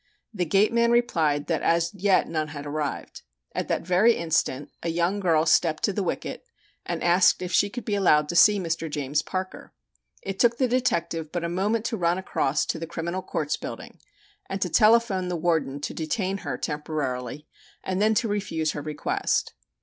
The 0.33 0.45
gateman 0.45 0.89
replied 0.89 1.45
that 1.45 1.61
as 1.61 1.93
yet 1.93 2.27
none 2.27 2.47
had 2.47 2.65
arrived. 2.65 3.21
At 3.53 3.67
that 3.67 3.83
very 3.85 4.15
instant 4.15 4.71
a 4.81 4.89
young 4.89 5.19
girl 5.19 5.45
stepped 5.45 5.83
to 5.83 5.93
the 5.93 6.01
wicket 6.01 6.43
and 6.87 7.03
asked 7.03 7.43
if 7.43 7.51
she 7.51 7.69
could 7.69 7.85
be 7.85 7.93
allowed 7.93 8.27
to 8.29 8.35
see 8.35 8.59
Mr. 8.59 8.89
James 8.89 9.21
Parker. 9.21 9.73
It 10.23 10.39
took 10.39 10.57
the 10.57 10.67
detective 10.67 11.31
but 11.31 11.43
a 11.43 11.49
moment 11.49 11.85
to 11.85 11.97
run 11.97 12.17
across 12.17 12.65
to 12.65 12.79
the 12.79 12.87
Criminal 12.87 13.21
Courts 13.21 13.57
Building 13.57 13.99
and 14.49 14.59
to 14.63 14.69
telephone 14.69 15.27
the 15.27 15.37
warden 15.37 15.79
to 15.81 15.93
detain 15.93 16.39
her 16.39 16.57
temporarily 16.57 17.45
and 17.83 18.01
then 18.01 18.15
to 18.15 18.27
refuse 18.27 18.71
her 18.71 18.81
request. 18.81 19.53